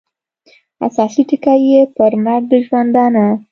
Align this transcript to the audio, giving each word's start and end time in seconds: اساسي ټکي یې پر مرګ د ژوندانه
اساسي 0.87 1.21
ټکي 1.29 1.57
یې 1.69 1.81
پر 1.95 2.11
مرګ 2.25 2.43
د 2.51 2.53
ژوندانه 2.65 3.25